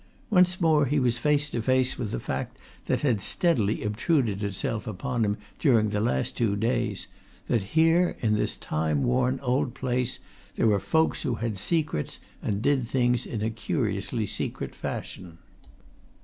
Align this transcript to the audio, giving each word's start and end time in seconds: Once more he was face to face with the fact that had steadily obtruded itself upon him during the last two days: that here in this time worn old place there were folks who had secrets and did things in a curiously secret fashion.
Once 0.31 0.59
more 0.59 0.87
he 0.87 0.99
was 0.99 1.19
face 1.19 1.47
to 1.47 1.61
face 1.61 1.95
with 1.95 2.09
the 2.09 2.19
fact 2.19 2.57
that 2.87 3.01
had 3.01 3.21
steadily 3.21 3.83
obtruded 3.83 4.43
itself 4.43 4.87
upon 4.87 5.23
him 5.23 5.37
during 5.59 5.89
the 5.89 5.99
last 5.99 6.35
two 6.35 6.55
days: 6.55 7.05
that 7.47 7.61
here 7.77 8.15
in 8.19 8.33
this 8.33 8.57
time 8.57 9.03
worn 9.03 9.39
old 9.41 9.75
place 9.75 10.17
there 10.55 10.65
were 10.65 10.79
folks 10.79 11.21
who 11.21 11.35
had 11.35 11.55
secrets 11.55 12.19
and 12.41 12.63
did 12.63 12.87
things 12.87 13.27
in 13.27 13.43
a 13.43 13.51
curiously 13.51 14.25
secret 14.25 14.73
fashion. 14.73 15.37